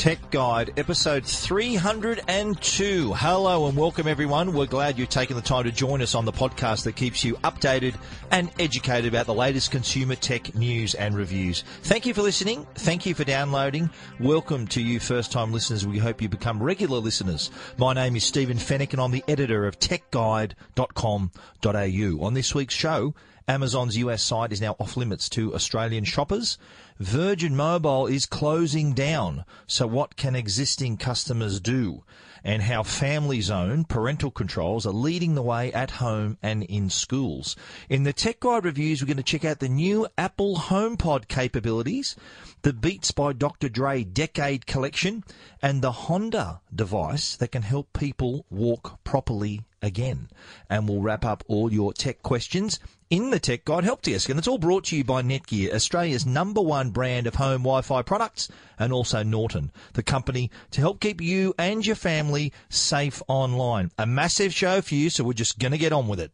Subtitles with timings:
[0.00, 3.12] Tech Guide, episode 302.
[3.12, 4.54] Hello and welcome everyone.
[4.54, 7.34] We're glad you've taken the time to join us on the podcast that keeps you
[7.44, 7.96] updated
[8.30, 11.64] and educated about the latest consumer tech news and reviews.
[11.82, 12.66] Thank you for listening.
[12.76, 13.90] Thank you for downloading.
[14.18, 15.86] Welcome to you first time listeners.
[15.86, 17.50] We hope you become regular listeners.
[17.76, 22.24] My name is Stephen Fenech and I'm the editor of techguide.com.au.
[22.24, 23.14] On this week's show,
[23.46, 26.58] Amazon's US site is now off limits to Australian shoppers.
[27.00, 29.46] Virgin Mobile is closing down.
[29.66, 32.04] So what can existing customers do?
[32.44, 37.56] And how family zone parental controls are leading the way at home and in schools.
[37.88, 42.16] In the Tech Guide reviews, we're going to check out the new Apple HomePod capabilities,
[42.62, 43.70] the Beats by Dr.
[43.70, 45.24] Dre Decade Collection,
[45.62, 50.28] and the Honda device that can help people walk properly again.
[50.68, 54.28] And we'll wrap up all your tech questions in the Tech Guide Help Desk.
[54.28, 58.02] And it's all brought to you by Netgear, Australia's number one brand of home Wi-Fi
[58.02, 63.90] products, and also Norton, the company to help keep you and your family safe online.
[63.98, 66.30] A massive show for you, so we're just going to get on with it.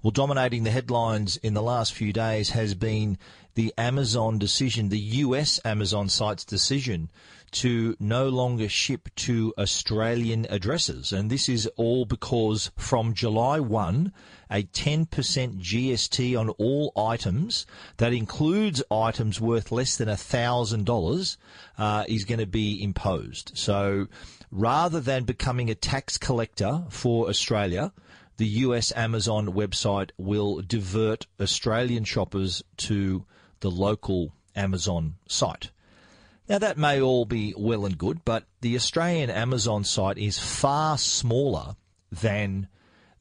[0.00, 3.18] Well, dominating the headlines in the last few days has been
[3.56, 7.10] the Amazon decision, the US Amazon site's decision
[7.50, 11.12] to no longer ship to Australian addresses.
[11.12, 14.12] And this is all because from July 1,
[14.50, 17.66] a 10% GST on all items,
[17.98, 21.36] that includes items worth less than $1,000,
[21.78, 23.52] uh, is going to be imposed.
[23.54, 24.06] So
[24.50, 27.92] rather than becoming a tax collector for Australia,
[28.38, 33.24] the US Amazon website will divert Australian shoppers to
[33.60, 35.70] the local Amazon site.
[36.48, 40.96] Now, that may all be well and good, but the Australian Amazon site is far
[40.96, 41.76] smaller
[42.10, 42.68] than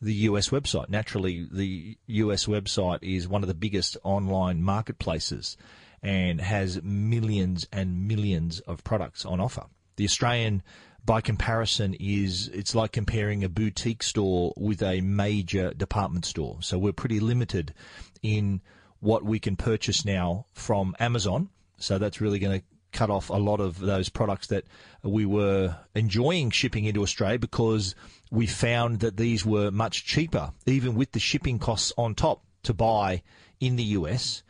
[0.01, 0.87] the US website.
[0.87, 5.57] Naturally, the US website is one of the biggest online marketplaces
[6.01, 9.65] and has millions and millions of products on offer.
[9.97, 10.63] The Australian
[11.03, 16.59] by comparison is it's like comparing a boutique store with a major department store.
[16.61, 17.73] So we're pretty limited
[18.21, 18.61] in
[18.99, 21.49] what we can purchase now from Amazon.
[21.77, 24.65] So that's really going to cut off a lot of those products that
[25.03, 27.95] we were enjoying shipping into Australia because
[28.31, 32.73] we found that these were much cheaper, even with the shipping costs on top, to
[32.73, 33.21] buy
[33.59, 34.43] in the US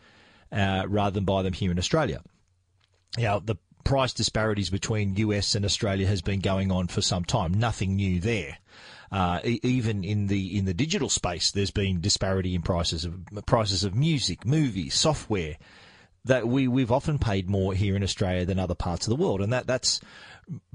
[0.52, 2.22] uh, rather than buy them here in Australia.
[3.18, 7.54] Now, the price disparities between US and Australia has been going on for some time.
[7.54, 8.58] Nothing new there.
[9.10, 13.86] Uh, even in the in the digital space, there's been disparity in prices of prices
[13.86, 15.56] of music, movies, software.
[16.28, 19.42] That we we've often paid more here in Australia than other parts of the world,
[19.42, 20.00] and that that's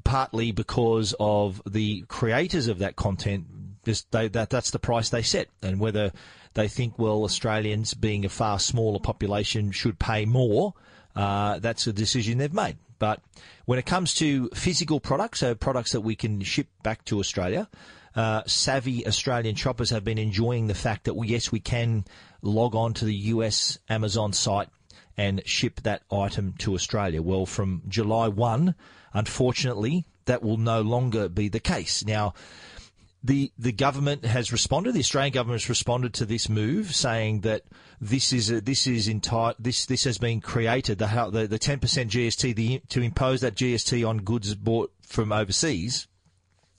[0.05, 3.47] partly because of the creators of that content.
[3.85, 6.13] Just they, that that's the price they set, and whether
[6.55, 10.75] they think well Australians being a far smaller population should pay more.
[11.15, 12.77] Uh, that's a decision they've made.
[12.99, 13.21] But
[13.65, 17.69] when it comes to physical products, so products that we can ship back to Australia,
[18.15, 22.05] uh, savvy Australian shoppers have been enjoying the fact that, yes, we can
[22.43, 24.69] log on to the US Amazon site
[25.17, 27.23] and ship that item to Australia.
[27.23, 28.75] Well, from July 1,
[29.13, 32.05] unfortunately, that will no longer be the case.
[32.05, 32.35] Now,
[33.25, 34.95] the the government has responded.
[34.95, 37.63] The Australian government has responded to this move, saying that
[38.01, 41.79] this is a, this is entire this this has been created the the, the 10%
[41.79, 46.09] GST the, to impose that GST on goods bought from overseas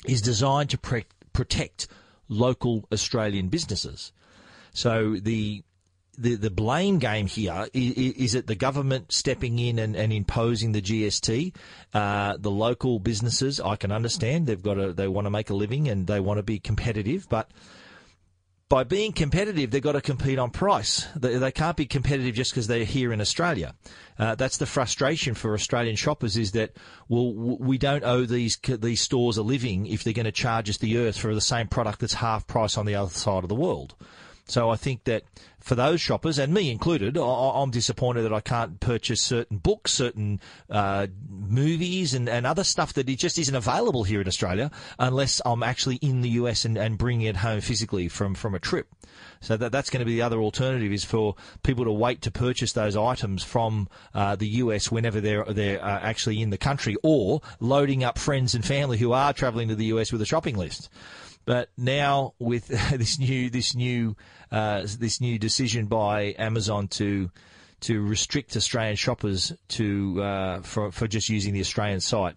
[0.05, 1.87] is designed to pre- protect
[2.27, 4.11] local Australian businesses.
[4.73, 5.63] So the
[6.17, 10.71] the, the blame game here is, is it the government stepping in and, and imposing
[10.71, 11.55] the GST?
[11.93, 15.55] Uh, the local businesses, I can understand they've got to, they want to make a
[15.55, 17.49] living and they want to be competitive, but
[18.73, 21.05] by being competitive, they've got to compete on price.
[21.15, 23.75] They, they can't be competitive just because they're here in Australia.
[24.17, 26.71] Uh, that's the frustration for Australian shoppers is that,
[27.07, 30.77] well, we don't owe these these stores a living if they're going to charge us
[30.77, 33.53] the earth for the same product that's half price on the other side of the
[33.53, 33.93] world.
[34.45, 35.23] So I think that
[35.59, 39.93] for those shoppers, and me included, I, am disappointed that I can't purchase certain books,
[39.93, 44.69] certain uh, movies, and, and other stuff that it just isn't available here in Australia
[44.99, 48.59] unless I'm actually in the US and, and bringing it home physically from, from a
[48.59, 48.87] trip.
[49.39, 52.31] So that that's going to be the other alternative is for people to wait to
[52.31, 56.95] purchase those items from uh, the US whenever they're they're uh, actually in the country,
[57.03, 60.55] or loading up friends and family who are travelling to the US with a shopping
[60.55, 60.89] list.
[61.45, 62.67] But now with
[62.97, 64.15] this new this new
[64.51, 67.29] uh, this new decision by Amazon to
[67.81, 72.35] to restrict Australian shoppers to uh, for for just using the Australian site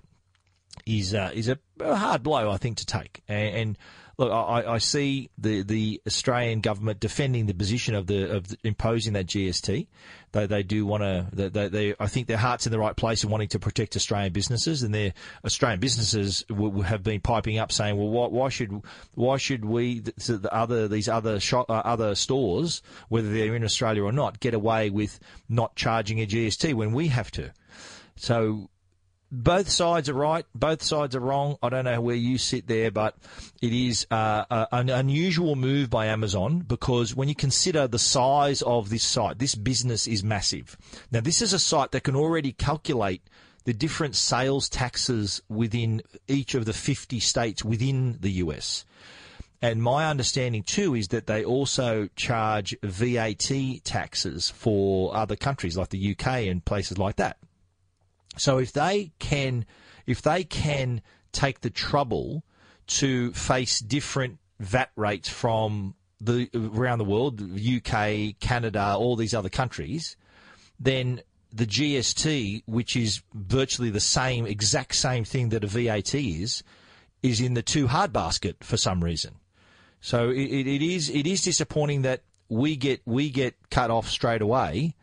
[0.84, 3.22] is uh, is a, hard blow I think to take.
[3.28, 3.78] And, and
[4.18, 8.58] look, I, I, see the, the Australian government defending the position of the of the,
[8.64, 9.86] imposing that GST.
[10.32, 11.26] They they do want to.
[11.32, 14.32] They, they, I think their heart's in the right place in wanting to protect Australian
[14.32, 15.12] businesses, and their
[15.44, 18.82] Australian businesses w- have been piping up saying, well, why, why should
[19.14, 24.02] why should we the other these other shop, uh, other stores, whether they're in Australia
[24.02, 25.18] or not, get away with
[25.48, 27.52] not charging a GST when we have to?
[28.16, 28.70] So
[29.30, 31.56] both sides are right, both sides are wrong.
[31.62, 33.16] I don't know where you sit there, but
[33.60, 38.62] it is uh, a, an unusual move by Amazon because when you consider the size
[38.62, 40.76] of this site, this business is massive.
[41.10, 43.22] Now, this is a site that can already calculate
[43.64, 48.84] the different sales taxes within each of the 50 states within the US.
[49.60, 53.50] And my understanding too is that they also charge VAT
[53.82, 57.38] taxes for other countries like the UK and places like that.
[58.36, 59.64] So if they can,
[60.06, 61.02] if they can
[61.32, 62.44] take the trouble
[62.86, 69.48] to face different VAT rates from the around the world, UK, Canada, all these other
[69.48, 70.16] countries,
[70.78, 71.20] then
[71.52, 76.62] the GST, which is virtually the same, exact same thing that a VAT is,
[77.22, 79.36] is in the too hard basket for some reason.
[80.00, 84.42] So it, it is it is disappointing that we get we get cut off straight
[84.42, 84.94] away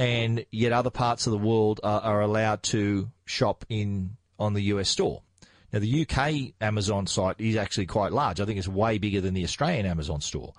[0.00, 4.62] and yet other parts of the world are, are allowed to shop in on the
[4.62, 5.20] US store.
[5.74, 8.40] Now, the UK Amazon site is actually quite large.
[8.40, 10.54] I think it's way bigger than the Australian Amazon store.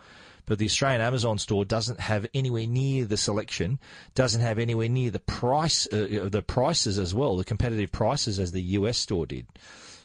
[0.45, 3.79] But the Australian Amazon store doesn't have anywhere near the selection,
[4.13, 8.39] doesn't have anywhere near the price, uh, uh the prices as well, the competitive prices
[8.39, 9.47] as the US store did.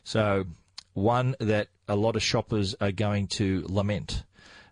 [0.03, 0.47] So,
[0.95, 4.25] one that a lot of shoppers are going to lament.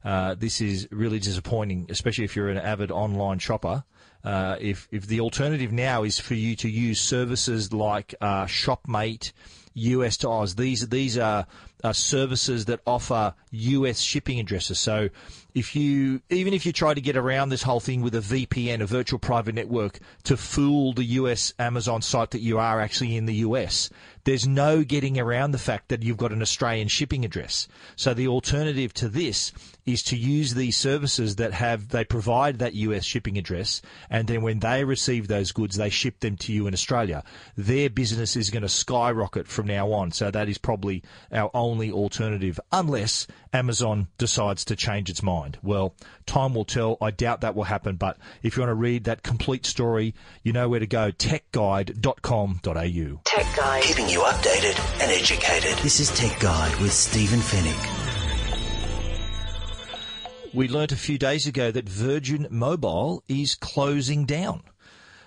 [0.02, 3.84] Uh, this is really disappointing, especially if you're an avid online shopper.
[4.24, 9.32] Uh, if if the alternative now is for you to use services like uh, Shopmate,
[9.74, 11.46] US to Oz, these these are,
[11.82, 14.78] are services that offer US shipping addresses.
[14.78, 15.10] So
[15.54, 18.80] if you even if you try to get around this whole thing with a VPN,
[18.80, 23.26] a virtual private network, to fool the US Amazon site that you are actually in
[23.26, 23.90] the US,
[24.24, 27.68] there's no getting around the fact that you've got an Australian shipping address.
[27.94, 29.52] So the alternative to this
[29.86, 34.42] is to use these services that have they provide that US shipping address, and then
[34.42, 37.22] when they receive those goods, they ship them to you in Australia.
[37.56, 40.12] Their business is going to skyrocket from now on.
[40.12, 45.58] So that is probably our only alternative, unless Amazon decides to change its mind.
[45.62, 45.94] Well,
[46.26, 46.96] time will tell.
[47.00, 47.96] I doubt that will happen.
[47.96, 51.12] But if you want to read that complete story, you know where to go.
[51.12, 53.20] Techguide.com.au.
[53.24, 55.78] Tech Guide, keeping you updated and educated.
[55.78, 58.13] This is Tech Guide with Stephen Fenech.
[60.54, 64.62] We learnt a few days ago that Virgin Mobile is closing down.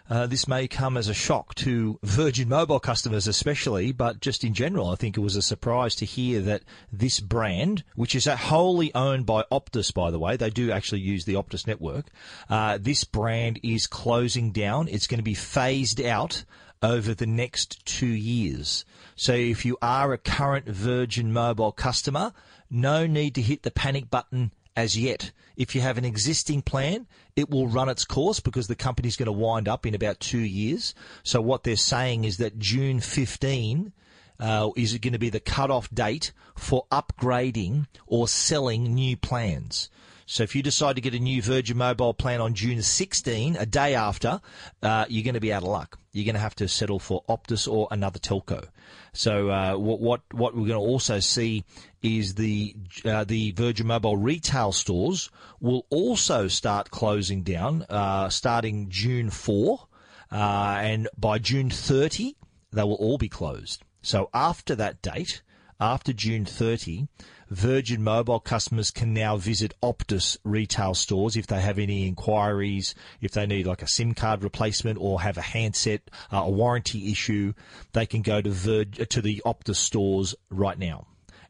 [0.10, 4.54] Uh, this may come as a shock to Virgin Mobile customers, especially, but just in
[4.54, 6.64] general, I think it was a surprise to hear that
[6.94, 11.26] this brand, which is wholly owned by Optus, by the way, they do actually use
[11.26, 12.06] the Optus network.
[12.50, 14.88] Uh, this brand is closing down.
[14.88, 16.46] It's going to be phased out
[16.82, 18.86] over the next two years.
[19.18, 22.32] So if you are a current Virgin Mobile customer,
[22.70, 25.32] no need to hit the panic button as yet.
[25.58, 29.26] If you have an existing plan, it will run its course because the company's going
[29.26, 30.94] to wind up in about two years.
[31.24, 33.92] So what they're saying is that June 15
[34.40, 39.90] uh, is going to be the cut-off date for upgrading or selling new plans.
[40.30, 43.66] So if you decide to get a new Virgin Mobile plan on June 16, a
[43.66, 44.42] day after,
[44.84, 45.98] uh, you're going to be out of luck.
[46.12, 48.68] You're going to have to settle for Optus or another telco.
[49.14, 51.64] So uh, what, what what we're going to also see
[52.02, 55.32] is the uh, the Virgin Mobile retail stores
[55.62, 59.88] will also start closing down, uh, starting June 4,
[60.30, 62.36] uh, and by June 30
[62.74, 63.82] they will all be closed.
[64.02, 65.42] So after that date,
[65.80, 67.08] after June 30,
[67.50, 73.32] Virgin Mobile customers can now visit Optus retail stores if they have any inquiries, if
[73.32, 76.02] they need like a SIM card replacement or have a handset,
[76.32, 77.54] uh, a warranty issue,
[77.94, 81.08] they can go to Vir- to the Optus stores right now.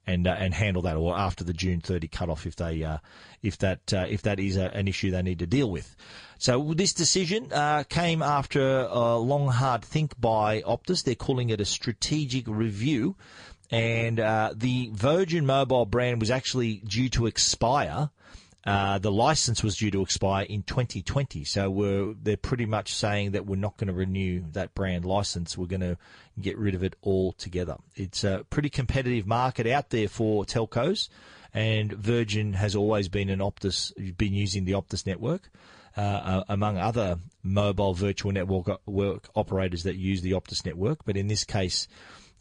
[0.08, 3.00] and uh, and handle that, or after the June 30 cutoff if they uh,
[3.44, 5.96] if that uh, if that is a, an issue they need to deal with.
[6.40, 11.04] So this decision uh, came after a long hard think by Optus.
[11.04, 13.16] They're calling it a strategic review,
[13.70, 18.10] and uh, the Virgin Mobile brand was actually due to expire.
[18.66, 23.32] Uh, the license was due to expire in 2020, so we're, they're pretty much saying
[23.32, 25.58] that we're not going to renew that brand license.
[25.58, 25.98] We're going to
[26.40, 27.78] get rid of it altogether.
[27.96, 31.08] It's a pretty competitive market out there for telcos,
[31.54, 35.50] and Virgin has always been an Optus, been using the Optus network.
[35.96, 38.70] Uh, among other mobile virtual network
[39.34, 41.88] operators that use the Optus network, but in this case,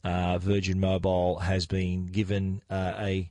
[0.06, 3.30] uh, Virgin Mobile has been given uh, a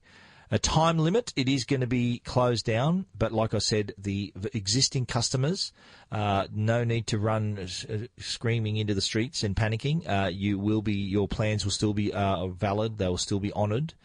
[0.52, 1.34] a time limit.
[1.36, 5.72] It is going to be closed down, but like I said, the existing customers,
[6.12, 10.08] uh, no need to run uh, screaming into the streets and panicking.
[10.08, 13.00] Uh, you will be, your plans will still be uh, valid.
[13.00, 13.96] They will still be honoured.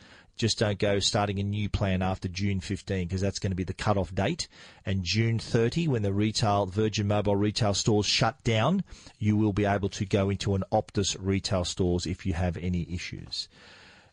[0.40, 3.62] Just don't go starting a new plan after June 15 because that's going to be
[3.62, 4.48] the cut-off date.
[4.86, 8.82] And June 30, when the retail Virgin Mobile retail stores shut down,
[9.18, 12.90] you will be able to go into an Optus retail stores if you have any
[12.90, 13.48] issues.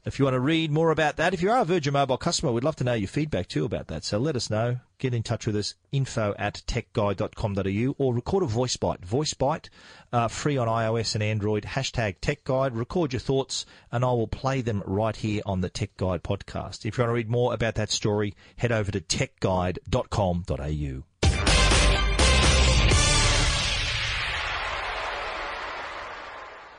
[0.08, 2.54] If you want to read more about that, if you are a Virgin Mobile customer,
[2.54, 4.06] we'd love to know your feedback too about that.
[4.06, 4.78] So let us know.
[5.00, 9.04] Get in touch with us, info at techguide.com.au or record a voice bite.
[9.04, 9.70] Voice bite,
[10.14, 12.72] uh, free on iOS and Android, hashtag techguide.
[12.74, 16.86] Record your thoughts and I will play them right here on the Tech Guide podcast.
[16.86, 21.17] If you want to read more about that story, head over to techguide.com.au.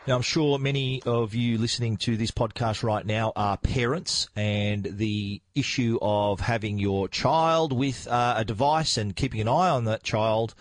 [0.08, 4.82] Now, I'm sure many of you listening to this podcast right now are parents, and
[4.82, 9.84] the issue of having your child with uh, a device and keeping an eye on
[9.84, 10.54] that child,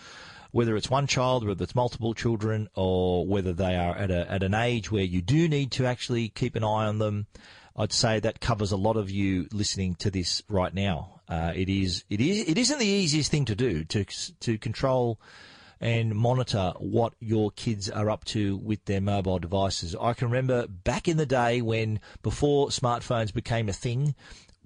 [0.51, 4.44] whether it's one child, whether it's multiple children, or whether they are at, a, at
[4.44, 7.27] an age where you do need to actually keep an eye on them,
[7.74, 11.22] I'd say that covers a lot of you listening to this right now.
[11.30, 14.04] Uh, it is, it is, it isn't the easiest thing to do to
[14.42, 15.22] to control
[15.79, 19.96] and monitor what your kids are up to with their mobile devices.
[20.00, 24.15] I can remember back in the day when, before smartphones became a thing,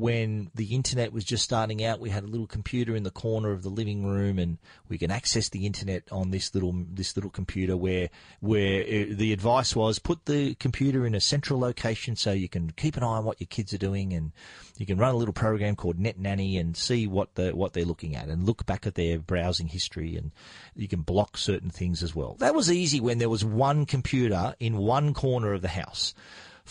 [0.01, 3.51] when the internet was just starting out, we had a little computer in the corner
[3.51, 4.57] of the living room, and
[4.89, 7.77] we can access the internet on this little this little computer.
[7.77, 12.49] Where where uh, the advice was put the computer in a central location so you
[12.49, 14.31] can keep an eye on what your kids are doing, and
[14.75, 17.85] you can run a little program called Net Nanny and see what the what they're
[17.85, 20.31] looking at, and look back at their browsing history, and
[20.75, 22.37] you can block certain things as well.
[22.39, 26.15] That was easy when there was one computer in one corner of the house.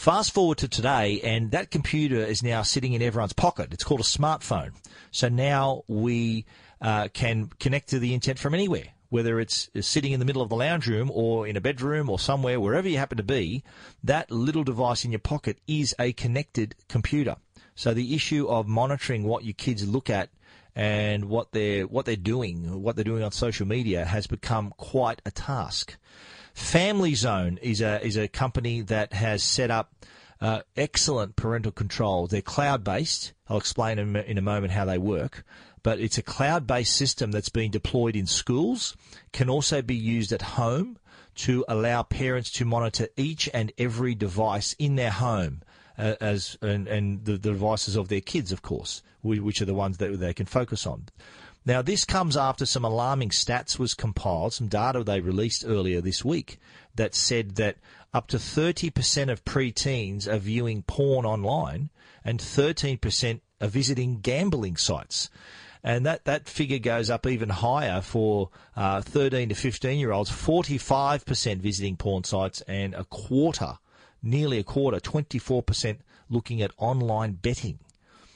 [0.00, 3.74] Fast forward to today, and that computer is now sitting in everyone's pocket.
[3.74, 4.70] It's called a smartphone.
[5.10, 6.46] So now we
[6.80, 10.48] uh, can connect to the internet from anywhere, whether it's sitting in the middle of
[10.48, 13.62] the lounge room or in a bedroom or somewhere, wherever you happen to be.
[14.02, 17.36] That little device in your pocket is a connected computer.
[17.74, 20.30] So the issue of monitoring what your kids look at
[20.74, 25.20] and what they're what they're doing, what they're doing on social media, has become quite
[25.26, 25.98] a task.
[26.54, 29.94] Family Zone is a is a company that has set up
[30.40, 32.26] uh, excellent parental control.
[32.26, 33.32] They're cloud based.
[33.48, 35.44] I'll explain in, in a moment how they work.
[35.82, 38.96] But it's a cloud based system that's been deployed in schools,
[39.32, 40.98] can also be used at home
[41.36, 45.62] to allow parents to monitor each and every device in their home.
[45.98, 49.74] Uh, as and, and the, the, devices of their kids, of course, which are the
[49.74, 51.04] ones that they can focus on.
[51.66, 56.24] Now, this comes after some alarming stats was compiled, some data they released earlier this
[56.24, 56.58] week
[56.94, 57.76] that said that
[58.14, 61.90] up to 30% of preteens are viewing porn online
[62.24, 65.30] and 13% are visiting gambling sites.
[65.82, 70.30] And that, that figure goes up even higher for uh, 13 to 15 year olds,
[70.30, 73.78] 45% visiting porn sites and a quarter,
[74.22, 75.98] nearly a quarter, 24%
[76.28, 77.78] looking at online betting.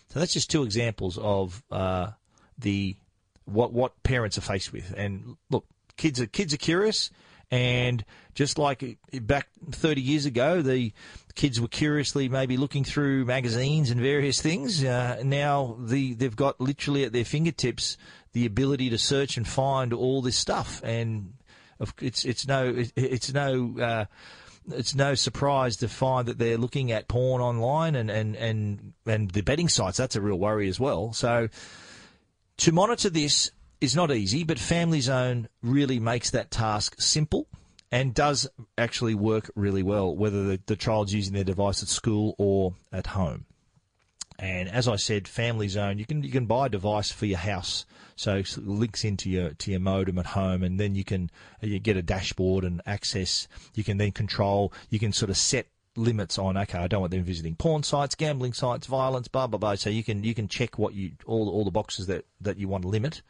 [0.09, 2.11] So that's just two examples of uh,
[2.59, 2.97] the
[3.45, 4.95] what what parents are faced with.
[4.97, 7.11] And look, kids are kids are curious,
[7.51, 10.93] and just like back 30 years ago, the
[11.35, 14.85] kids were curiously maybe looking through magazines and various things.
[14.85, 17.97] Uh, now the they've got literally at their fingertips
[18.33, 21.35] the ability to search and find all this stuff, and
[22.01, 23.77] it's it's no it's no.
[23.81, 24.05] Uh,
[24.73, 29.31] it's no surprise to find that they're looking at porn online and, and, and, and
[29.33, 29.99] the betting sites.
[29.99, 31.13] That's a real worry as well.
[31.13, 31.49] So,
[32.59, 37.47] to monitor this is not easy, but Family Zone really makes that task simple
[37.91, 42.35] and does actually work really well, whether the, the child's using their device at school
[42.39, 43.47] or at home.
[44.39, 47.39] And as I said, Family Zone, you can you can buy a device for your
[47.39, 51.31] house, so it links into your to your modem at home, and then you can
[51.61, 53.47] you get a dashboard and access.
[53.75, 54.73] You can then control.
[54.91, 58.15] You can sort of set limits on okay, I don't want them visiting porn sites,
[58.15, 59.75] gambling sites, violence, blah blah blah.
[59.77, 62.69] So you can you can check what you all all the boxes that that you
[62.69, 63.23] want to limit.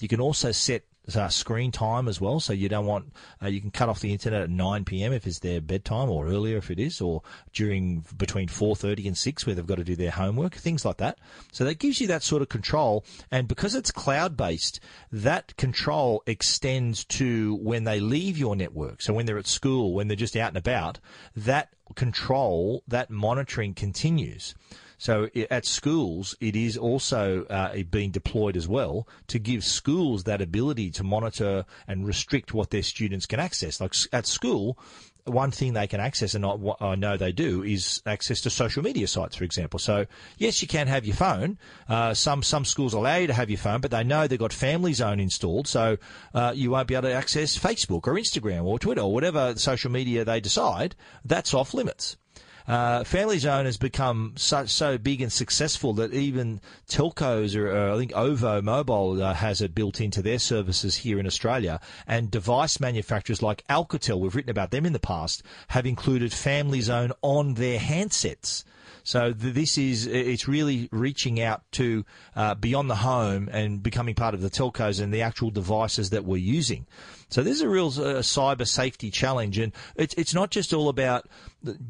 [0.00, 0.82] You can also set
[1.14, 2.40] uh, screen time as well.
[2.40, 5.12] So you don't want uh, you can cut off the internet at 9 p.m.
[5.12, 7.22] if it's their bedtime, or earlier if it is, or
[7.52, 11.18] during between 4:30 and 6 where they've got to do their homework, things like that.
[11.52, 14.80] So that gives you that sort of control, and because it's cloud based,
[15.10, 19.02] that control extends to when they leave your network.
[19.02, 20.98] So when they're at school, when they're just out and about,
[21.36, 24.54] that control, that monitoring continues.
[25.02, 30.40] So at schools, it is also uh, being deployed as well to give schools that
[30.40, 33.80] ability to monitor and restrict what their students can access.
[33.80, 34.78] Like at school,
[35.24, 39.08] one thing they can access, and I, know they do, is access to social media
[39.08, 39.80] sites, for example.
[39.80, 40.06] So
[40.38, 41.58] yes, you can have your phone.
[41.88, 44.52] Uh, some some schools allow you to have your phone, but they know they've got
[44.52, 45.96] Family Zone installed, so
[46.32, 49.90] uh, you won't be able to access Facebook or Instagram or Twitter or whatever social
[49.90, 50.94] media they decide.
[51.24, 52.16] That's off limits.
[52.66, 57.94] Uh, Family Zone has become so, so big and successful that even telcos, or uh,
[57.94, 62.30] I think OVO Mobile uh, has it built into their services here in Australia, and
[62.30, 67.12] device manufacturers like Alcatel, we've written about them in the past, have included Family Zone
[67.22, 68.64] on their handsets.
[69.04, 72.04] So this is it's really reaching out to
[72.36, 76.24] uh, beyond the home and becoming part of the telcos and the actual devices that
[76.24, 76.86] we're using.
[77.32, 81.26] So there's a real uh, cyber safety challenge, and it's it's not just all about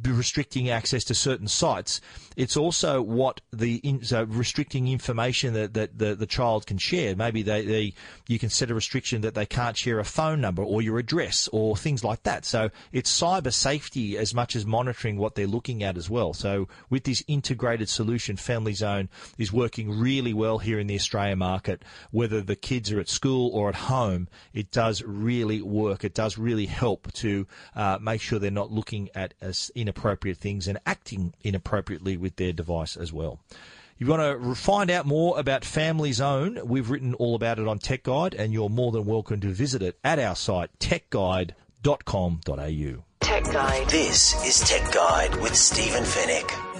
[0.04, 2.00] restricting access to certain sites.
[2.36, 7.16] It's also what the in, so restricting information that, that the, the child can share.
[7.16, 7.94] Maybe they, they
[8.28, 11.48] you can set a restriction that they can't share a phone number or your address
[11.52, 12.44] or things like that.
[12.44, 16.34] So it's cyber safety as much as monitoring what they're looking at as well.
[16.34, 19.08] So with this integrated solution, Family Zone
[19.38, 21.82] is working really well here in the Australia market.
[22.10, 25.31] Whether the kids are at school or at home, it does really
[25.62, 26.04] work.
[26.04, 30.68] It does really help to uh, make sure they're not looking at as inappropriate things
[30.68, 33.40] and acting inappropriately with their device as well.
[33.50, 37.68] If you want to find out more about Family Zone, we've written all about it
[37.68, 43.04] on Tech Guide, and you're more than welcome to visit it at our site, techguide.com.au.
[43.20, 43.88] Tech Guide.
[43.88, 46.71] This is Tech Guide with Stephen Fenech.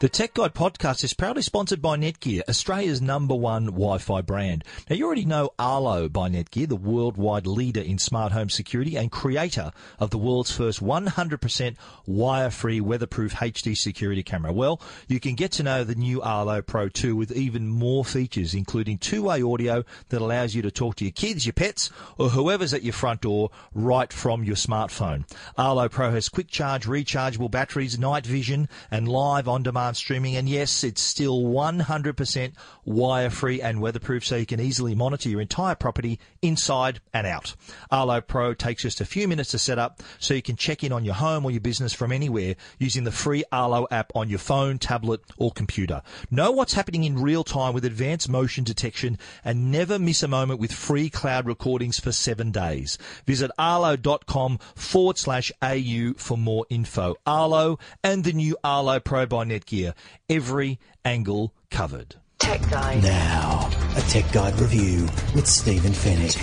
[0.00, 4.64] The Tech Guide podcast is proudly sponsored by Netgear, Australia's number one Wi-Fi brand.
[4.88, 9.12] Now you already know Arlo by Netgear, the worldwide leader in smart home security and
[9.12, 14.54] creator of the world's first 100% wire-free weatherproof HD security camera.
[14.54, 18.54] Well, you can get to know the new Arlo Pro 2 with even more features,
[18.54, 22.72] including two-way audio that allows you to talk to your kids, your pets, or whoever's
[22.72, 25.30] at your front door right from your smartphone.
[25.58, 29.46] Arlo Pro has quick charge, rechargeable batteries, night vision, and live
[29.94, 30.36] streaming.
[30.36, 32.52] And yes, it's still 100%
[32.84, 37.54] wire free and weatherproof so you can easily monitor your entire property inside and out.
[37.90, 40.92] Arlo Pro takes just a few minutes to set up so you can check in
[40.92, 44.38] on your home or your business from anywhere using the free Arlo app on your
[44.38, 46.02] phone, tablet or computer.
[46.30, 50.60] Know what's happening in real time with advanced motion detection and never miss a moment
[50.60, 52.98] with free cloud recordings for seven days.
[53.26, 57.16] Visit arlo.com forward slash AU for more info.
[57.26, 59.79] Arlo and the new Arlo Pro by Netgear.
[60.28, 62.16] Every angle covered.
[62.38, 63.02] Tech Guide.
[63.02, 66.36] Now, a Tech Guide review with Stephen Fenech.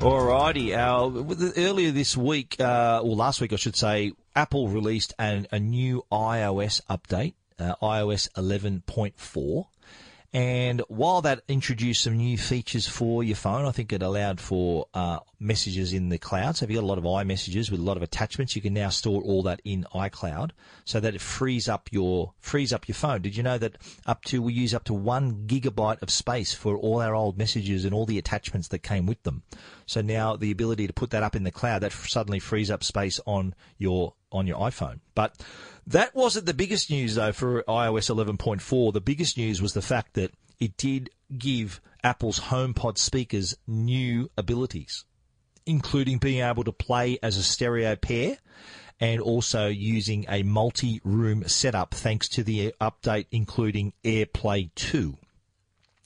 [0.00, 5.46] Alrighty, uh, earlier this week, uh, or last week I should say, Apple released an,
[5.52, 9.66] a new iOS update, uh, iOS 11.4.
[10.32, 14.86] And while that introduced some new features for your phone, I think it allowed for
[14.94, 16.56] uh, messages in the cloud.
[16.56, 18.72] So if you've got a lot of iMessages with a lot of attachments, you can
[18.72, 20.52] now store all that in iCloud
[20.84, 23.22] so that it frees up your frees up your phone.
[23.22, 26.76] Did you know that up to we use up to one gigabyte of space for
[26.76, 29.42] all our old messages and all the attachments that came with them?
[29.86, 32.84] So now the ability to put that up in the cloud that suddenly frees up
[32.84, 35.00] space on your on your iPhone.
[35.14, 35.42] But
[35.86, 38.92] that wasn't the biggest news, though, for iOS 11.4.
[38.92, 45.04] The biggest news was the fact that it did give Apple's HomePod speakers new abilities,
[45.66, 48.38] including being able to play as a stereo pair
[49.00, 55.16] and also using a multi room setup thanks to the update including AirPlay 2.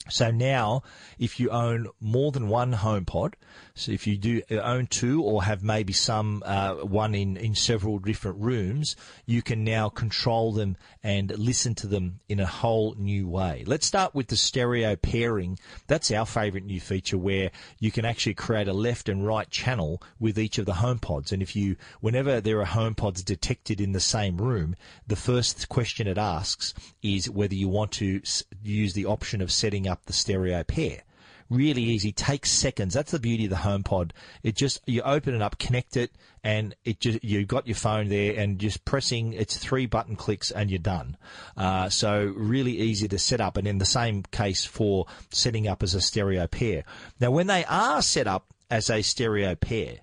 [0.07, 0.83] So now,
[1.17, 3.33] if you own more than one HomePod,
[3.77, 7.55] so if you do uh, own two or have maybe some uh, one in, in
[7.55, 12.95] several different rooms, you can now control them and listen to them in a whole
[12.97, 13.65] new way.
[13.67, 15.59] Let's start with the stereo pairing.
[15.87, 20.01] That's our favorite new feature where you can actually create a left and right channel
[20.21, 21.33] with each of the HomePods.
[21.33, 26.07] And if you, whenever there are HomePods detected in the same room, the first question
[26.07, 28.21] it asks is whether you want to
[28.63, 31.03] use the option of setting up the stereo pair
[31.49, 32.11] really easy.
[32.11, 32.93] Takes seconds.
[32.93, 34.11] That's the beauty of the HomePod.
[34.43, 36.11] It just you open it up, connect it,
[36.43, 40.51] and it just you've got your phone there, and just pressing it's three button clicks,
[40.51, 41.17] and you're done.
[41.55, 45.83] Uh, so really easy to set up, and in the same case for setting up
[45.83, 46.83] as a stereo pair.
[47.19, 49.99] Now, when they are set up as a stereo pair,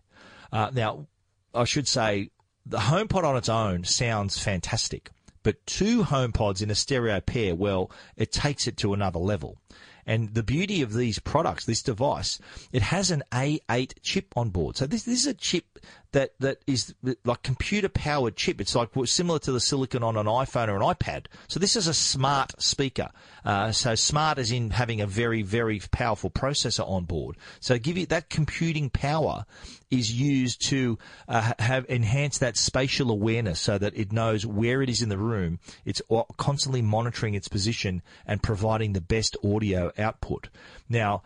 [0.53, 1.07] uh, now
[1.55, 2.31] I should say
[2.65, 5.11] the HomePod on its own sounds fantastic.
[5.43, 9.59] But two HomePods in a stereo pair, well, it takes it to another level.
[10.07, 12.39] And the beauty of these products, this device,
[12.73, 14.77] it has an A8 chip on board.
[14.77, 15.79] So this, this is a chip
[16.13, 16.95] that, that is
[17.25, 18.61] like computer powered chip.
[18.61, 21.27] It's like similar to the silicon on an iPhone or an iPad.
[21.49, 23.11] So this is a smart speaker.
[23.45, 27.37] Uh, so smart as in having a very, very powerful processor on board.
[27.61, 29.45] So give you that computing power
[29.91, 30.99] is used to
[31.29, 35.19] uh, have enhance that spatial awareness so that it knows where it is in the
[35.19, 35.59] room.
[35.85, 36.01] It's
[36.37, 40.49] constantly monitoring its position and providing the best audio output.
[40.89, 41.23] Now,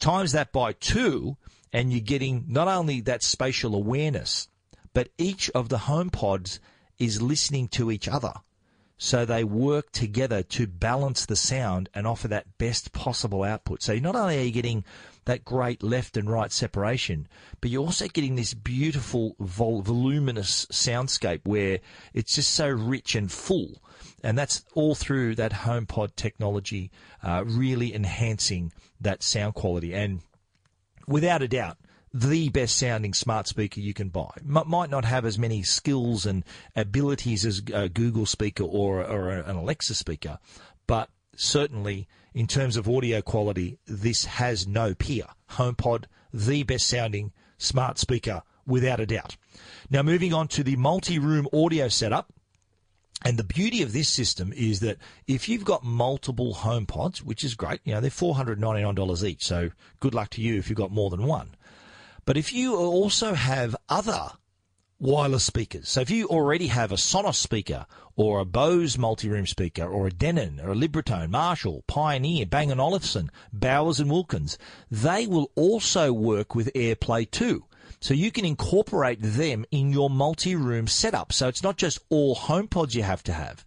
[0.00, 1.36] times that by two,
[1.74, 4.48] and you're getting not only that spatial awareness,
[4.94, 6.60] but each of the HomePods
[7.00, 8.32] is listening to each other.
[8.96, 13.82] So they work together to balance the sound and offer that best possible output.
[13.82, 14.84] So not only are you getting
[15.24, 17.26] that great left and right separation,
[17.60, 21.80] but you're also getting this beautiful vol- voluminous soundscape where
[22.12, 23.82] it's just so rich and full.
[24.22, 29.92] And that's all through that HomePod technology, uh, really enhancing that sound quality.
[29.92, 30.20] And
[31.06, 31.78] without a doubt,
[32.12, 34.30] the best sounding smart speaker you can buy.
[34.38, 36.44] M- might not have as many skills and
[36.76, 40.38] abilities as a Google speaker or, or an Alexa speaker,
[40.86, 45.24] but certainly in terms of audio quality, this has no peer.
[45.52, 49.36] HomePod, the best sounding smart speaker without a doubt.
[49.90, 52.32] Now moving on to the multi-room audio setup.
[53.24, 57.54] And the beauty of this system is that if you've got multiple HomePods, which is
[57.54, 59.44] great, you know, they're $499 each.
[59.44, 61.54] So good luck to you if you've got more than one.
[62.26, 64.28] But if you also have other
[64.98, 69.84] wireless speakers, so if you already have a Sonos speaker or a Bose multi-room speaker
[69.84, 74.58] or a Denon or a Libratone, Marshall, Pioneer, Bang & Olufsen, Bowers and Wilkins,
[74.90, 77.64] they will also work with AirPlay 2.
[78.04, 81.32] So you can incorporate them in your multi-room setup.
[81.32, 83.64] So it's not just all HomePods you have to have.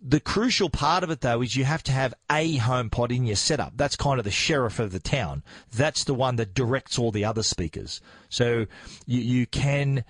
[0.00, 3.34] The crucial part of it though is you have to have a HomePod in your
[3.34, 3.72] setup.
[3.74, 5.42] That's kind of the sheriff of the town.
[5.74, 8.00] That's the one that directs all the other speakers.
[8.28, 8.66] So
[9.04, 10.04] you, you can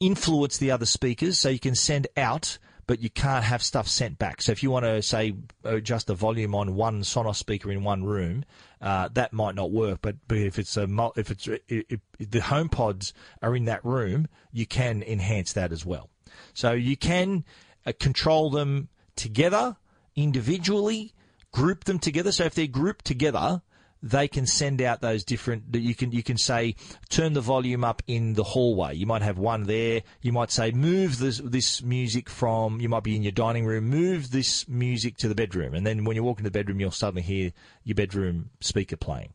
[0.00, 4.18] influence the other speakers so you can send out but you can't have stuff sent
[4.18, 4.40] back.
[4.40, 8.02] So if you want to say adjust the volume on one Sonos speaker in one
[8.02, 8.46] room,
[8.80, 9.98] uh, that might not work.
[10.00, 14.66] But, but if it's a if it's if the HomePods are in that room, you
[14.66, 16.08] can enhance that as well.
[16.54, 17.44] So you can
[17.84, 19.76] uh, control them together
[20.16, 21.12] individually,
[21.52, 22.32] group them together.
[22.32, 23.60] So if they're grouped together,
[24.02, 25.64] they can send out those different.
[25.74, 26.74] You can you can say
[27.08, 28.94] turn the volume up in the hallway.
[28.94, 30.02] You might have one there.
[30.22, 32.80] You might say move this this music from.
[32.80, 33.88] You might be in your dining room.
[33.88, 36.90] Move this music to the bedroom, and then when you walk into the bedroom, you'll
[36.90, 37.52] suddenly hear
[37.84, 39.34] your bedroom speaker playing.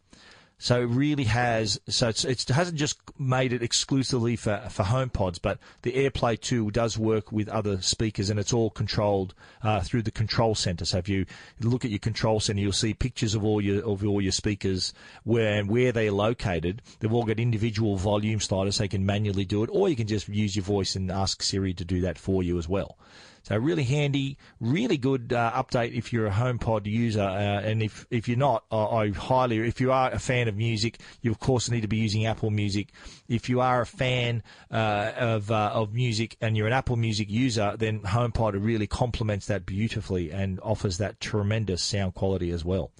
[0.57, 1.79] So it really has.
[1.89, 6.71] So it's, it hasn't just made it exclusively for for HomePods, but the AirPlay 2
[6.71, 10.85] does work with other speakers, and it's all controlled uh, through the control center.
[10.85, 11.25] So if you
[11.59, 14.93] look at your control center, you'll see pictures of all your of all your speakers
[15.23, 16.81] where and where they're located.
[16.99, 20.07] They've all got individual volume sliders, so you can manually do it, or you can
[20.07, 22.97] just use your voice and ask Siri to do that for you as well.
[23.43, 28.07] So really handy, really good uh, update if you're a HomePod user, uh, and if
[28.09, 31.69] if you're not, I highly, if you are a fan of music, you of course
[31.69, 32.87] need to be using Apple Music.
[33.27, 37.29] If you are a fan uh, of uh, of music and you're an Apple Music
[37.29, 42.91] user, then HomePod really complements that beautifully and offers that tremendous sound quality as well.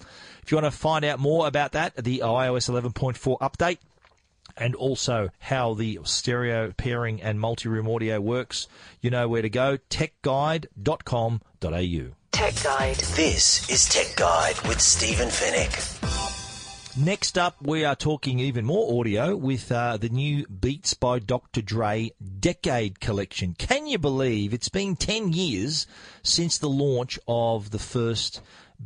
[0.42, 3.78] If you want to find out more about that, the iOS 11.4 update
[4.56, 8.66] and also how the stereo pairing and multi-room audio works,
[9.00, 12.14] you know where to go, techguide.com.au.
[12.32, 12.96] Tech Guide.
[12.96, 16.14] This is Tech Guide with Stephen Fenech.
[16.96, 21.60] Next up, we are talking even more audio with uh, the new Beats by Dr.
[21.60, 23.54] Dre Decade Collection.
[23.54, 25.88] Can you believe it's been 10 years
[26.22, 28.40] since the launch of the first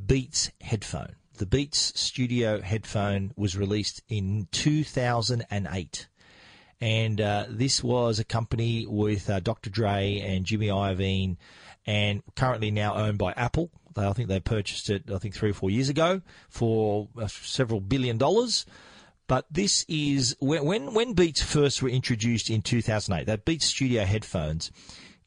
[0.06, 1.16] Beats headphone?
[1.38, 6.08] The Beats Studio headphone was released in 2008.
[6.80, 9.70] And uh, this was a company with uh, Dr.
[9.70, 11.36] Dre and Jimmy Iovine,
[11.86, 13.70] and currently now owned by Apple.
[13.96, 17.80] I think they purchased it, I think, three or four years ago for uh, several
[17.80, 18.66] billion dollars.
[19.28, 23.26] But this is when, when when Beats first were introduced in 2008.
[23.26, 24.72] That Beats Studio headphones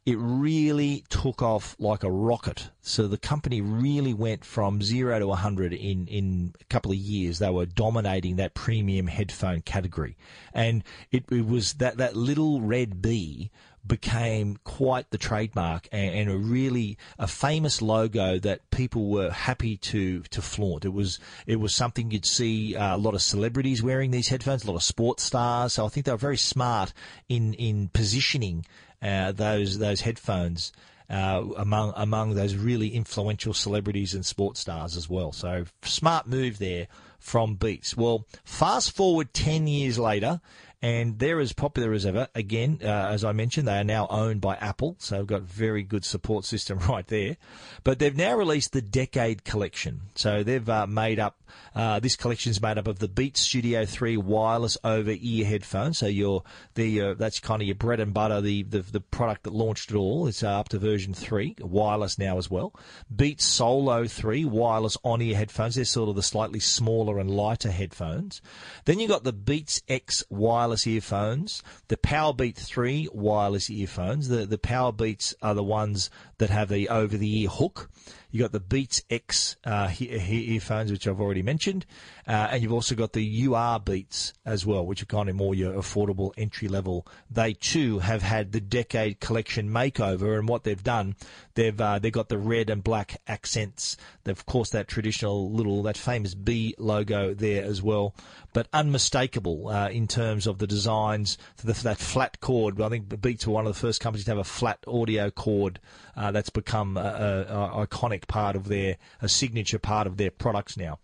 [0.06, 2.72] it really took off like a rocket.
[2.82, 7.38] So the company really went from zero to 100 in, in a couple of years.
[7.38, 10.18] They were dominating that premium headphone category.
[10.54, 13.52] And it, it was that, that little red bee
[13.86, 19.78] became quite the trademark and, and, a really a famous logo that people were happy
[19.78, 20.86] to to flaunt.
[20.86, 24.64] It was it was something you'd see uh, a lot of celebrities wearing these headphones,
[24.64, 25.74] a lot of sports stars.
[25.74, 26.94] So I think they were very smart
[27.28, 28.66] in in positioning
[29.02, 30.72] uh, those those headphones.
[31.10, 35.34] Uh, among among those really influential celebrities and sports stars as well.
[35.34, 36.88] So smart move there
[37.20, 37.98] from Beats.
[37.98, 40.40] Well, fast forward ten years later,
[40.82, 42.28] and they're as popular as ever.
[42.34, 45.84] Again, uh, as I mentioned, they are now owned by Apple, so they've got very
[45.84, 47.38] good support system right there.
[47.84, 51.38] But they've now released the Decade Collection, so they've uh, made up.
[51.76, 55.98] Uh, this collection is made up of the Beats Studio 3 wireless over-ear headphones.
[55.98, 56.44] So your
[56.76, 58.42] the uh, that's kind of your bread and butter.
[58.42, 60.28] The, the the product that launched it all.
[60.28, 62.74] It's uh, up to version three, wireless now as well.
[63.14, 65.76] Beats Solo 3 wireless on-ear headphones.
[65.76, 68.42] They're sort of the slightly smaller and lighter headphones.
[68.86, 74.30] Then you got the Beats X wireless wireless earphones, the Powerbeat 3 wireless earphones.
[74.30, 77.90] The, the Powerbeats are the ones that have the over the ear hook.
[78.32, 81.86] You got the Beats X uh, earphones, which I've already mentioned,
[82.26, 85.54] uh, and you've also got the UR Beats as well, which are kind of more
[85.54, 87.06] your affordable entry level.
[87.30, 91.16] They too have had the Decade Collection makeover, and what they've done,
[91.56, 93.98] they've uh, they've got the red and black accents.
[94.24, 98.16] They've of course that traditional little that famous B logo there as well,
[98.54, 101.38] but unmistakable uh, in terms of the designs.
[101.58, 104.32] For, the, that flat cord, I think Beats were one of the first companies to
[104.32, 105.80] have a flat audio cord
[106.16, 107.82] uh, that's become a,
[108.28, 111.00] part of their, a signature part of their products now.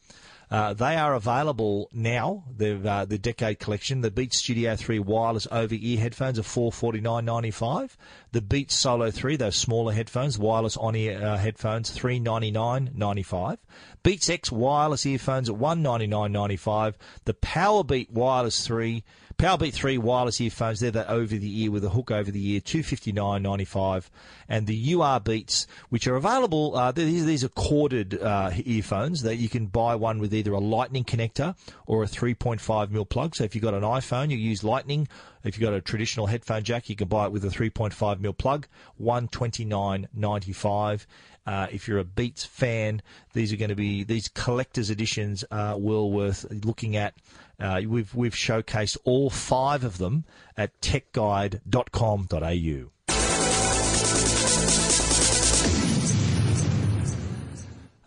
[0.49, 2.45] Uh, they are available now.
[2.59, 3.99] Uh, the Decade Collection.
[3.99, 7.97] The Beats Studio 3 wireless over-ear headphones are four forty nine ninety five.
[8.31, 13.23] The Beats Solo 3, those smaller headphones, wireless on-ear uh, headphones, three ninety nine ninety
[13.23, 13.57] five.
[14.03, 16.97] Beats X wireless earphones at one ninety nine ninety five.
[17.25, 19.03] The Powerbeat Wireless 3
[19.37, 22.59] Powerbeat 3 wireless earphones, they're that over the ear with a hook over the ear,
[22.59, 24.09] 259.95.
[24.49, 29.35] And the UR Beats, which are available, uh, these, these are corded uh, earphones that
[29.35, 33.35] you can buy one with either a lightning connector or a 3.5 mil plug.
[33.35, 35.07] So if you've got an iPhone, you use lightning.
[35.43, 38.33] If you've got a traditional headphone jack, you can buy it with a 3.5 mil
[38.33, 38.65] plug,
[38.99, 41.05] 129.95.
[41.45, 45.77] Uh, if you're a Beats fan, these are going to be these collector's editions are
[45.77, 47.13] well worth looking at.
[47.59, 52.91] Uh, we've we've showcased all five of them at techguide.com.au.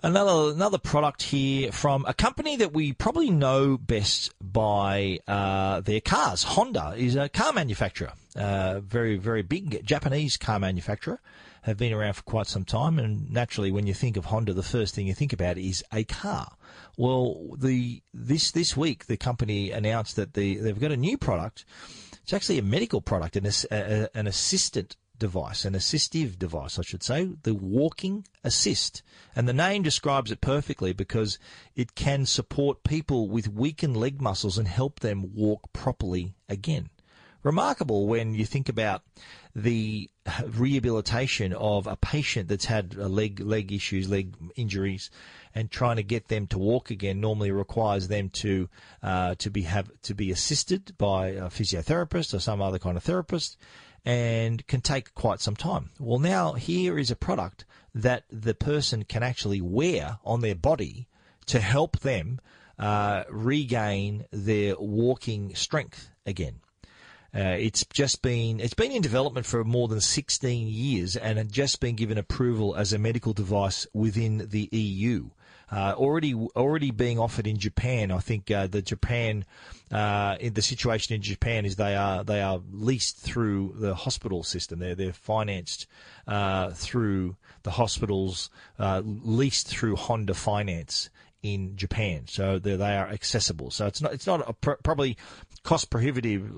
[0.02, 6.00] Another another product here from a company that we probably know best by uh, their
[6.00, 6.42] cars.
[6.42, 11.20] Honda is a car manufacturer, uh, very very big Japanese car manufacturer.
[11.62, 14.62] Have been around for quite some time, and naturally, when you think of Honda, the
[14.62, 16.56] first thing you think about is a car.
[16.96, 21.64] Well, the this this week the company announced that the they've got a new product.
[22.22, 23.46] It's actually a medical product, an,
[24.14, 29.02] an assistant device, an assistive device, I should say, the Walking Assist.
[29.36, 31.38] And the name describes it perfectly because
[31.76, 36.90] it can support people with weakened leg muscles and help them walk properly again.
[37.42, 39.02] Remarkable when you think about
[39.56, 40.10] the
[40.46, 45.10] rehabilitation of a patient that's had leg leg issues, leg injuries,
[45.54, 48.68] and trying to get them to walk again normally requires them to
[49.02, 53.02] uh, to be have to be assisted by a physiotherapist or some other kind of
[53.02, 53.56] therapist,
[54.04, 55.90] and can take quite some time.
[55.98, 61.08] Well, now here is a product that the person can actually wear on their body
[61.46, 62.40] to help them
[62.78, 66.60] uh, regain their walking strength again.
[67.34, 71.52] Uh, it's just been it's been in development for more than 16 years and had
[71.52, 75.30] just been given approval as a medical device within the EU.
[75.72, 78.10] Uh, already already being offered in Japan.
[78.10, 79.44] I think uh, the Japan
[79.92, 84.42] uh, in the situation in Japan is they are they are leased through the hospital
[84.42, 84.80] system.
[84.80, 85.86] They're they're financed
[86.26, 91.08] uh, through the hospitals, uh, leased through Honda Finance
[91.42, 93.70] in Japan, so they are accessible.
[93.70, 95.16] So it's not it's not a, probably
[95.62, 96.52] cost prohibitive.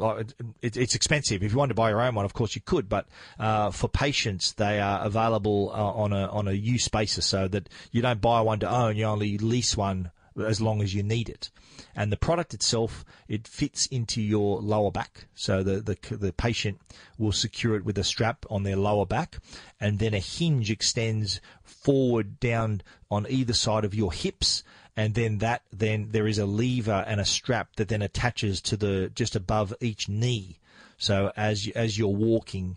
[0.62, 1.43] it's expensive.
[1.43, 3.07] If you wanted to buy your own one, of course you could, but
[3.38, 7.69] uh, for patients, they are available uh, on a on a use basis, so that
[7.91, 8.97] you don't buy one to own.
[8.97, 10.11] You only lease one
[10.41, 11.51] as long as you need it.
[11.95, 15.27] And the product itself, it fits into your lower back.
[15.35, 16.81] So the, the, the patient
[17.19, 19.38] will secure it with a strap on their lower back
[19.81, 24.62] and then a hinge extends forward down on either side of your hips
[24.96, 28.76] and then that then there is a lever and a strap that then attaches to
[28.76, 30.59] the just above each knee.
[30.98, 32.76] So as you, as you're walking,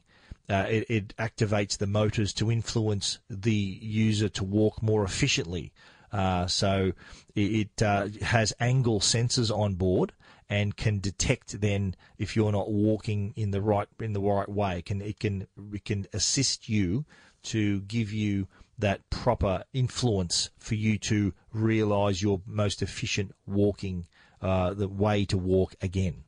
[0.49, 5.71] uh, it, it, activates the motors to influence the user to walk more efficiently.
[6.11, 6.93] Uh, so
[7.35, 10.13] it, it uh, has angle sensors on board
[10.49, 14.81] and can detect then if you're not walking in the right in the right way.
[14.81, 17.05] Can it can it can assist you
[17.43, 18.47] to give you
[18.77, 24.07] that proper influence for you to realise your most efficient walking,
[24.41, 26.23] uh, the way to walk again.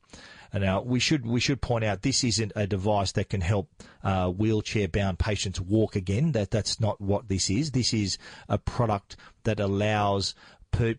[0.54, 3.70] And now we should we should point out this isn't a device that can help
[4.02, 6.32] uh, wheelchair bound patients walk again.
[6.32, 7.72] That that's not what this is.
[7.72, 10.36] This is a product that allows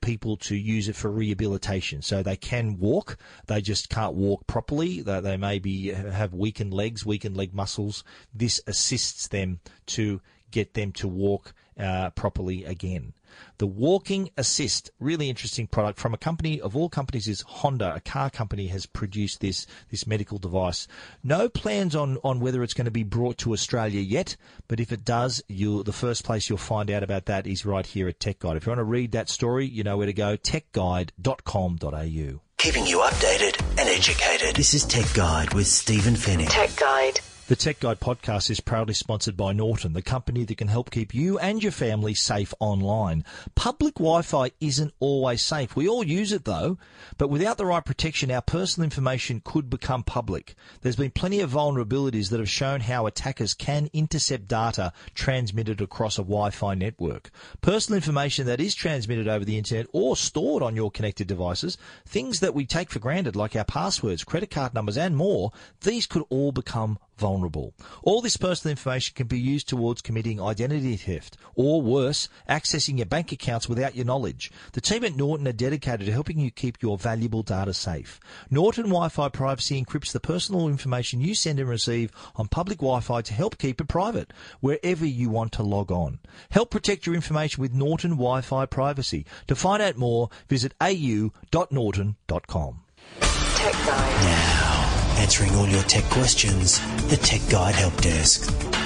[0.01, 2.03] people to use it for rehabilitation.
[2.03, 5.03] So they can walk, they just can't walk properly.
[5.03, 8.03] They, they maybe have weakened legs, weakened leg muscles.
[8.35, 13.13] This assists them to get them to walk uh, properly again.
[13.59, 17.95] The Walking Assist, really interesting product from a company of all companies is Honda.
[17.95, 20.89] A car company has produced this this medical device.
[21.23, 24.93] No plans on, on whether it's going to be brought to Australia yet, but if
[24.93, 28.21] it does, you the first place you'll find out about that is right here at
[28.21, 28.57] Tech Guide.
[28.57, 30.37] If you want to read that story, you know where to go.
[30.37, 32.41] techguide.com.au.
[32.59, 34.57] Keeping you updated and educated.
[34.57, 36.49] This is Tech Guide with Stephen Fenech.
[36.49, 37.21] Tech Guide.
[37.49, 41.15] The Tech Guide podcast is proudly sponsored by Norton, the company that can help keep
[41.15, 43.25] you and your family safe online.
[43.55, 45.75] Public Wi-Fi isn't always safe.
[45.75, 46.77] We all use it though,
[47.17, 50.57] but without the right protection, our personal information could become public.
[50.83, 56.19] There's been plenty of vulnerabilities that have shown how attackers can intercept data transmitted across
[56.19, 57.31] a Wi-Fi network.
[57.63, 62.41] Personal information that is transmitted over the internet or stored on your connected devices, things
[62.41, 66.25] that we take for granted like our passwords, credit card numbers and more, these could
[66.29, 67.75] all become vulnerable.
[68.03, 73.07] All this personal information can be used towards committing identity theft, or worse, accessing your
[73.07, 74.51] bank accounts without your knowledge.
[74.73, 78.21] The team at Norton are dedicated to helping you keep your valuable data safe.
[78.51, 83.35] Norton Wi-Fi Privacy encrypts the personal information you send and receive on public Wi-Fi to
[83.35, 86.21] help keep it private wherever you want to log on.
[86.51, 89.27] Help protect your information with Norton Wi-Fi Privacy.
[89.49, 92.81] To find out more, visit au.norton.com.
[93.21, 94.23] Tech Guide.
[94.23, 94.78] Now
[95.19, 98.78] answering all your tech questions, the Tech Guide Help Desk.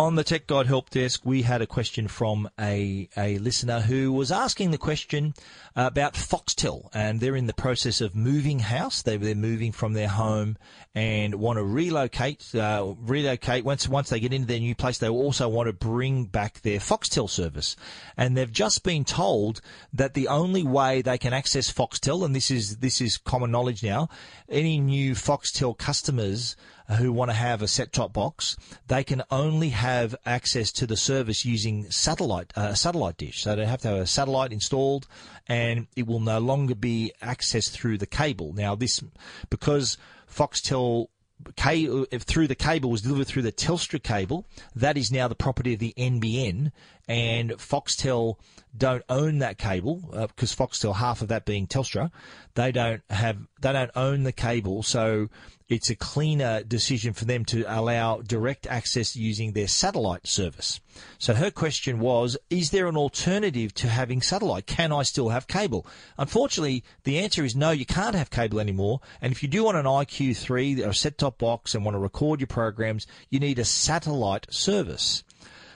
[0.00, 4.14] On the Tech Guide Help Desk, we had a question from a, a listener who
[4.14, 5.34] was asking the question
[5.76, 9.02] about Foxtel, and they're in the process of moving house.
[9.02, 10.56] They, they're moving from their home
[10.94, 12.54] and want to relocate.
[12.54, 16.24] Uh, relocate once once they get into their new place, they also want to bring
[16.24, 17.76] back their Foxtel service,
[18.16, 19.60] and they've just been told
[19.92, 23.82] that the only way they can access Foxtel, and this is this is common knowledge
[23.82, 24.08] now,
[24.48, 26.56] any new Foxtel customers
[26.96, 28.56] who want to have a set-top box,
[28.88, 33.42] they can only have access to the service using satellite uh, satellite dish.
[33.42, 35.06] So they have to have a satellite installed,
[35.46, 38.52] and it will no longer be accessed through the cable.
[38.52, 39.00] Now this
[39.48, 39.96] because
[40.28, 41.08] Foxtel
[41.56, 44.46] through the cable was delivered through the Telstra cable.
[44.74, 46.70] That is now the property of the NBN,
[47.10, 48.36] and Foxtel
[48.76, 49.96] don't own that cable
[50.28, 52.12] because uh, Foxtel, half of that being Telstra,
[52.54, 55.28] they don't have they don't own the cable, so
[55.68, 60.80] it's a cleaner decision for them to allow direct access using their satellite service.
[61.18, 64.66] So her question was, is there an alternative to having satellite?
[64.66, 65.84] Can I still have cable?
[66.16, 69.00] Unfortunately, the answer is no, you can't have cable anymore.
[69.20, 72.40] And if you do want an IQ3 or a set-top box and want to record
[72.40, 75.24] your programs, you need a satellite service.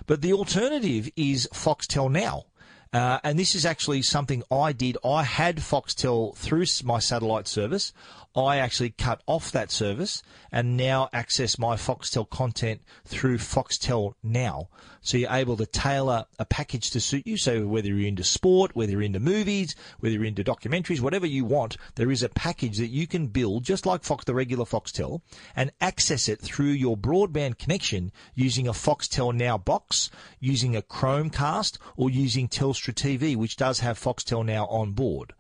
[0.06, 2.44] But the alternative is Foxtel Now.
[2.92, 4.96] Uh, and this is actually something I did.
[5.04, 7.92] I had Foxtel through my satellite service.
[8.36, 14.68] I actually cut off that service and now access my Foxtel content through Foxtel Now.
[15.02, 17.36] So you're able to tailor a package to suit you.
[17.36, 21.44] So whether you're into sport, whether you're into movies, whether you're into documentaries, whatever you
[21.44, 25.20] want, there is a package that you can build just like Fox, the regular Foxtel
[25.54, 31.78] and access it through your broadband connection using a Foxtel Now box, using a Chromecast
[31.96, 35.34] or using Telstra TV, which does have Foxtel Now on board.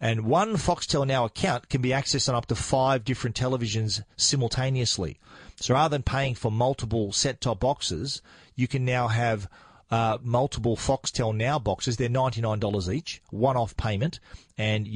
[0.00, 5.18] And one Foxtel Now account can be accessed on up to five different televisions simultaneously.
[5.56, 8.22] So rather than paying for multiple set-top boxes,
[8.54, 9.48] you can now have
[9.90, 11.96] uh, multiple Foxtel Now boxes.
[11.96, 14.20] They're ninety nine dollars each, one off payment,
[14.58, 14.86] and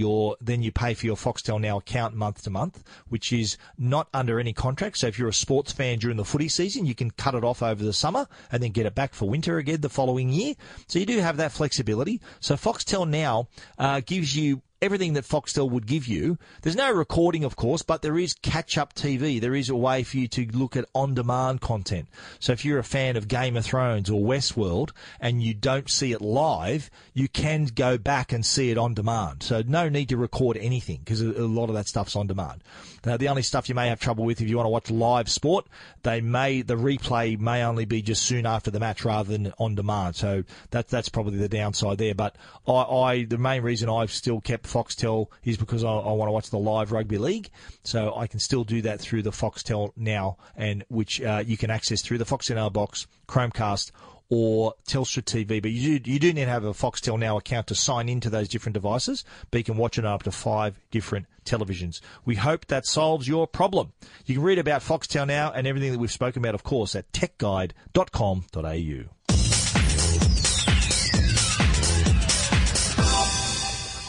[0.40, 4.38] then you pay for your Foxtel Now account month to month, which is not under
[4.38, 4.98] any contract.
[4.98, 7.62] So if you're a sports fan during the footy season, you can cut it off
[7.62, 10.54] over the summer and then get it back for winter again the following year.
[10.88, 12.20] So you do have that flexibility.
[12.40, 13.48] So Foxtel Now
[13.78, 16.36] uh, gives you everything that Foxtel would give you.
[16.62, 19.40] There's no recording, of course, but there is catch up TV.
[19.40, 22.08] There is a way for you to look at on demand content.
[22.40, 26.12] So if you're a fan of Game of Thrones or Westworld and you don't see
[26.12, 29.44] it live, you can go back and see it on demand.
[29.44, 32.64] So no need to record anything because a lot of that stuff's on demand.
[33.04, 35.28] Now, the only stuff you may have trouble with if you want to watch live
[35.28, 35.66] sport,
[36.02, 39.74] they may the replay may only be just soon after the match rather than on
[39.74, 40.16] demand.
[40.16, 42.14] So that that's probably the downside there.
[42.14, 46.28] But I, I the main reason I've still kept Foxtel is because I, I want
[46.28, 47.50] to watch the live rugby league,
[47.84, 51.70] so I can still do that through the Foxtel now, and which uh, you can
[51.70, 53.92] access through the Foxtel box, Chromecast
[54.34, 55.60] or Telstra TV.
[55.60, 58.30] But you do, you do need to have a Foxtel Now account to sign into
[58.30, 62.00] those different devices, but you can watch it on up to five different televisions.
[62.24, 63.92] We hope that solves your problem.
[64.24, 67.12] You can read about Foxtel Now and everything that we've spoken about, of course, at
[67.12, 69.10] techguide.com.au.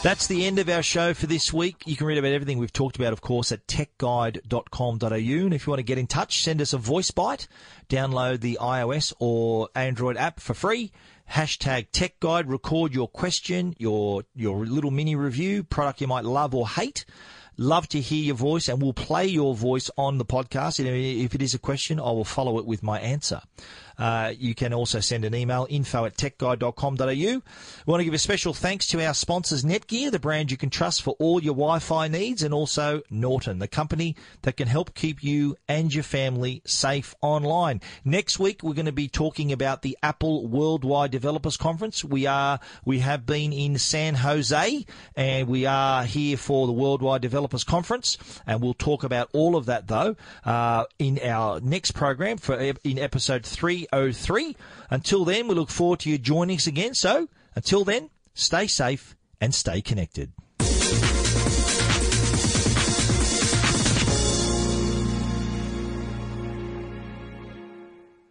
[0.04, 1.76] That's the end of our show for this week.
[1.86, 5.06] You can read about everything we've talked about, of course, at techguide.com.au.
[5.06, 7.48] And if you want to get in touch, send us a voice bite.
[7.88, 10.92] Download the iOS or Android app for free.
[11.30, 12.50] Hashtag TechGuide.
[12.50, 17.06] Record your question, your, your little mini review, product you might love or hate.
[17.56, 20.84] Love to hear your voice and we'll play your voice on the podcast.
[20.84, 23.40] If it is a question, I will follow it with my answer.
[23.98, 27.06] Uh, you can also send an email, info at techguide.com.au.
[27.06, 27.42] We
[27.86, 31.02] want to give a special thanks to our sponsors, Netgear, the brand you can trust
[31.02, 35.56] for all your Wi-Fi needs, and also Norton, the company that can help keep you
[35.68, 37.80] and your family safe online.
[38.04, 42.04] Next week, we're going to be talking about the Apple Worldwide Developers Conference.
[42.04, 44.86] We are, we have been in San Jose,
[45.16, 49.66] and we are here for the Worldwide Developers Conference, and we'll talk about all of
[49.66, 54.56] that though uh, in our next program for in episode three 303.
[54.90, 56.94] Until then, we look forward to you joining us again.
[56.94, 60.32] So, until then, stay safe and stay connected.